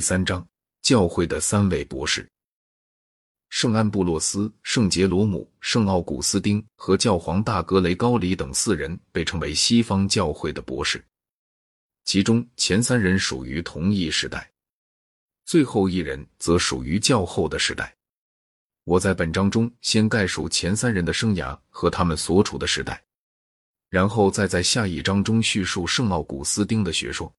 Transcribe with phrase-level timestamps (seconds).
[0.00, 0.48] 第三章，
[0.80, 2.26] 教会的三位博士：
[3.50, 11.04] 圣安布洛斯、圣杰罗姆、圣奥古斯丁和教皇大格雷高里等四人被称为西方教会的博士。
[12.06, 14.50] 其中前三人属于同一时代，
[15.44, 17.94] 最后一人则属于较后的时代。
[18.84, 23.04] 我在本章中先概述前三人的生涯和他们所处的时代，
[23.90, 27.30] 然后再在下一章中叙述圣奥古斯丁的学说。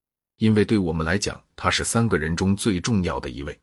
[0.42, 3.58] 因为对我们来讲，他是三个人中最重要的一位。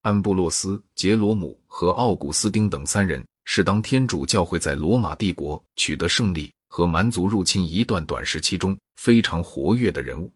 [0.00, 10.32] 安布洛斯、杰罗姆和奥古斯丁等三人是当天主教会在罗马帝国取得胜利和蛮族入侵一段短时期中非常活跃的人物。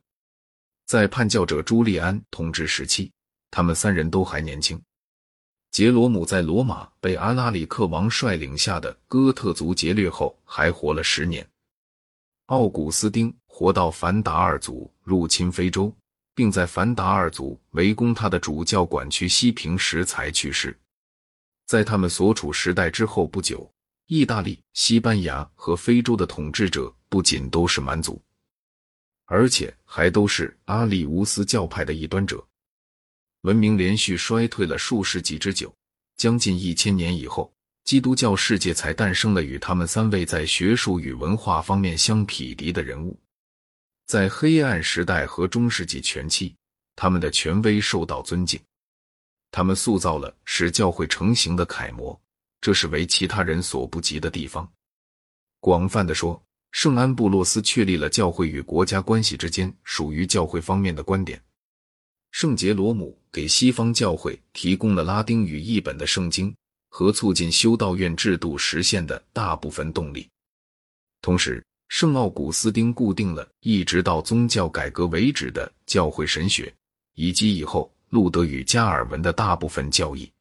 [0.85, 3.11] 在叛教者朱利安统治时期，
[3.51, 4.79] 他们三人都还年轻。
[5.71, 11.49] 杰罗姆在罗马被阿拉里克王率领下的哥特族劫掠后，还活了十年。
[12.47, 15.95] 奥古斯丁活到凡达二族入侵非洲，
[16.35, 20.75] 并在凡达二族围攻他的主教管区西平时才去世。
[21.67, 23.71] 在他们所处时代之后不久，
[24.07, 28.19] 意大利、西班牙和非洲的统治者不仅都是蛮族，
[29.27, 32.43] 而且还都是阿里乌斯教派的异端者。
[33.43, 35.73] 文明连续衰退了数世纪之久，
[36.17, 37.53] 将近一千年以后。
[37.85, 43.19] 基督教世界才诞生了与他们三位在学术与文化方面相匹敌的人物。
[44.13, 46.55] 在黑暗时代和中世纪前期，
[46.95, 48.61] 他们的权威受到尊敬，
[49.51, 52.21] 他们塑造了使教会成型的楷模，
[52.61, 54.71] 这是为其他人所不及的地方。
[55.61, 56.39] 广泛的说，
[56.73, 61.43] 圣安布洛斯确立了教会与国家关系之间属于教会方面的观点。
[62.33, 66.55] 圣杰罗姆给西方教会提供了拉丁语译本的圣经。
[66.95, 70.29] 和促进修道院制度实现的大部分动力。
[71.23, 76.75] 同时，圣奥古斯丁固定了一直到宗教改革为止的教会神学，
[77.17, 80.33] 以及以后路德与加尔文的大部分教义。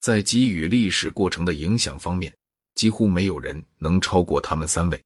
[0.00, 2.34] 在给予历史过程的影响方面，
[2.74, 4.98] 几乎没有人能超过他们三位。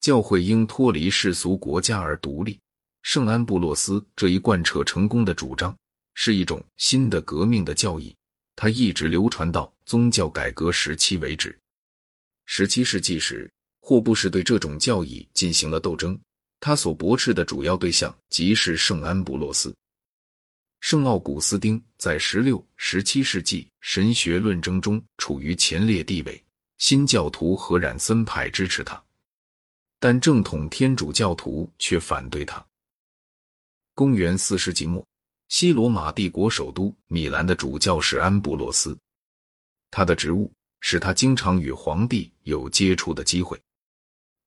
[0.00, 2.58] 教会应脱离世俗国家而独立。
[3.02, 5.74] 圣安布洛斯这一贯彻成功的主张，
[6.14, 8.12] 是一种新的革命的教义。
[8.56, 11.56] 它一直流传到宗教改革时期为止。
[12.46, 13.48] 十七世纪时，
[13.88, 16.18] 霍布士对这种教义进行了斗争。
[16.58, 19.72] 他所驳斥的主要对象即是圣安布洛斯。
[20.80, 26.42] 圣奥古斯丁在十六、十七世纪神学论争中处于前列地位。
[26.78, 29.00] 新教徒和冉森派支持他，
[30.00, 32.66] 但正统天主教徒却反对他。
[33.94, 35.06] 公元四世纪末。
[35.48, 38.98] 西罗马帝国首都米兰的主教是安布洛斯，
[39.92, 43.56] 他的职务使他经常与皇帝有接触的机会。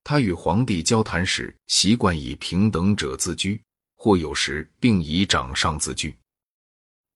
[0.04, 3.62] 他与皇帝交谈时习惯以平等者自居，
[3.96, 6.16] 或有时并以长上自居。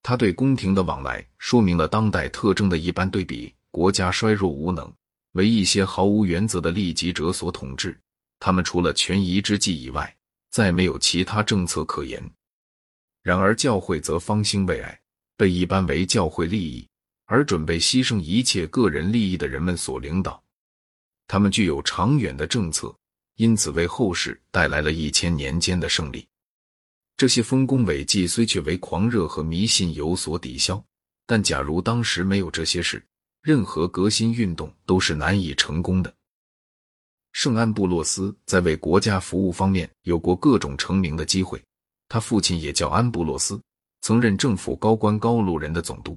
[0.01, 4.91] 他对宫廷的往来说明了当代特征的一般对比：国家衰弱无能，
[5.31, 7.97] 为一些毫无原则的利己者所统治。
[8.39, 10.13] 他们除了权宜之计以外，
[10.51, 12.21] 再没有其他政策可言。
[13.21, 14.99] 然而，教会则方兴未艾，
[15.37, 16.85] 被一般为教会利益
[17.25, 20.42] 而准备牺牲一切个人利益的人们所领导。
[21.33, 22.95] 他们具有长远的政策，
[23.37, 26.27] 因此为后世带来了一千年间的胜利。
[27.17, 30.79] 这些丰功伟绩虽却为狂热和迷信有所抵消，
[31.25, 33.03] 但假如当时没有这些事，
[33.41, 36.13] 任何革新运动都是难以成功的。
[37.31, 41.59] 圣安布洛斯在为国家服务方面有过各种成名的机会。
[42.09, 43.59] 他父亲也叫安布洛斯，
[44.01, 46.15] 曾任政府高官高卢人的总督。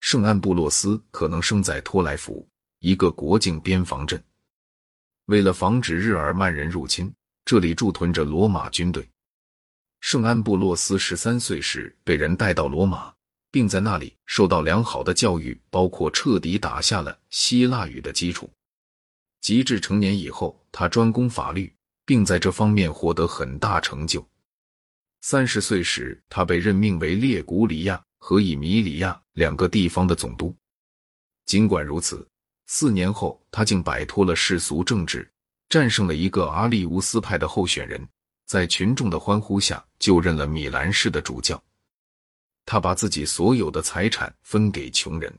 [0.00, 2.44] 圣安布洛斯可能生在托莱福，
[2.86, 4.22] 一个国境边防镇。
[5.24, 7.12] 为了防止日耳曼人入侵，
[7.44, 9.04] 这里驻屯着罗马军队。
[9.98, 13.12] 圣安布洛斯十三岁时被人带到罗马，
[13.50, 18.48] 并在那里受到良好的教育，包括彻底打下了希腊语的基础。
[19.40, 21.74] 及至成年以后，他专攻法律，
[22.04, 24.24] 并在这方面获得很大成就。
[25.22, 30.54] 三十岁时，他被任命为列古里亚和以米里亚两个地方的总督。
[31.46, 32.24] 尽管如此，
[32.66, 35.28] 四年后他竟摆脱了世俗政治，
[35.68, 38.06] 战胜了一个阿利乌斯派的候选人，
[38.46, 41.62] 在群众的欢呼下就任了米兰市的主教。
[42.64, 45.32] 他把自己所有的财产分给穷人，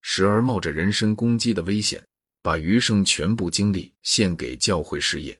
[0.00, 2.02] 时而冒着人身攻击的危险，
[2.40, 5.38] 把余生全部精力献给教会事业。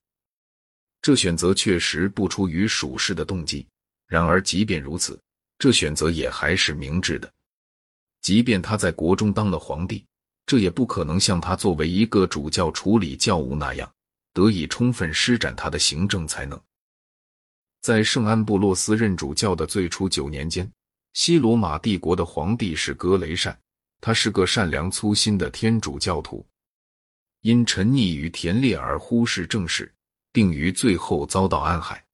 [1.00, 3.66] 这选择确实不出于属世的动机，
[4.06, 5.18] 然而即便如此，
[5.58, 7.32] 这选择也还是明智的。
[8.20, 10.04] 即便他在国中当了皇帝，
[10.46, 13.90] 这也不可能像他作为一个主教处理教务那样，
[14.32, 16.60] 得以充分施展他的行政才能。
[17.80, 20.70] 在圣安布洛斯任主教的最初九年间，
[21.14, 23.58] 西罗马帝国的皇帝是格雷善，
[24.00, 26.46] 他是个善良粗心的天主教徒，
[27.40, 29.92] 因沉溺于田猎而忽视政事，
[30.32, 32.04] 并于最后遭到暗害。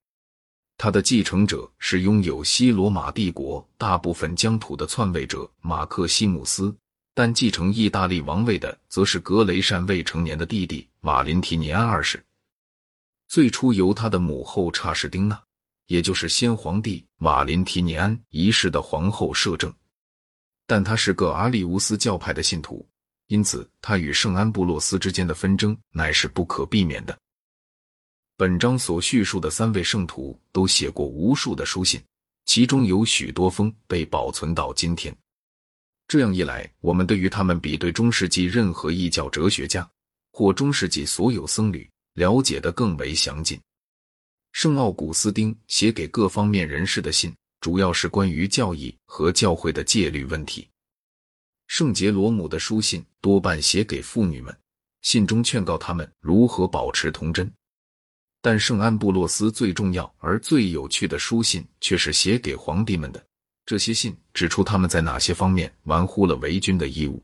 [0.77, 6.75] 他的继承者是拥有西罗马帝国大部分疆土的篡位者马克西姆斯，
[7.19, 12.25] 但继承意大利王位的则是格雷善未成年的弟弟瓦林提尼安二世。
[13.27, 15.43] 最初由他的母后查士丁娜，
[15.89, 19.75] 也就是先皇帝瓦林提尼安一世的皇后摄政，
[20.65, 22.89] 但他是个阿利乌斯教派的信徒，
[23.27, 27.19] 因此他与圣安布洛斯之间的纷争乃是不可避免的。
[28.37, 32.01] 本章所叙述的三位圣徒都写过无数的书信，
[32.45, 35.13] 其中有许多封被保存到今天。
[36.09, 39.89] 这样一来，我们对于他们比对中世纪任何异教哲学家
[40.33, 43.61] 或中世纪所有僧侣了解的更为详尽。
[44.53, 50.67] 圣奥古斯丁写给各方面人士的信，主要是关于教义和教会的戒律问题。
[51.67, 54.57] 圣杰罗姆的书信多半写给妇女们，
[55.03, 57.53] 信中劝告他们如何保持童真。
[58.41, 63.28] 但圣安布洛斯最重要而最有趣的书信却是写给皇帝们的。
[63.69, 67.23] 这些信指出他们在哪些方面玩忽了为君的义务，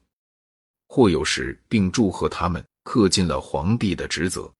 [0.87, 4.53] 或有时并祝贺他们恪尽了皇帝的职责。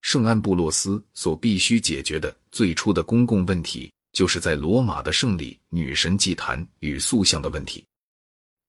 [0.00, 7.84] 圣安布洛斯所必须解决的最初的公共问题，就是在罗马的胜利、女神祭坛与塑像的问题。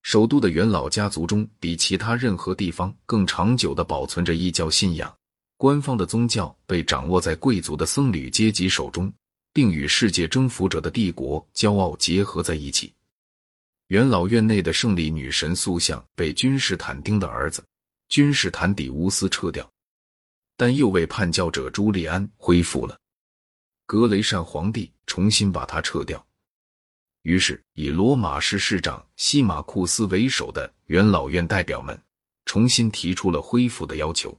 [0.01, 5.15] 首都的元老家族中，比其他任何地方更长久的保存着异教信仰。
[5.55, 9.09] 官方的宗教被掌握在贵族的僧侣阶级手中，
[9.53, 12.93] 并与世界征服者的帝国骄傲结合在一起。
[13.87, 17.63] 元老院内的胜利女神塑像被君士坦丁的儿子
[18.09, 19.69] 君士坦底乌斯撤掉，
[20.57, 22.97] 但又为叛教者朱利安恢复了。
[23.85, 26.25] 格雷善皇帝重新把它撤掉，
[27.21, 31.99] 于是以罗马市市长西马库斯为首的元老院代表们
[32.45, 34.35] 重新提出了恢复的要求。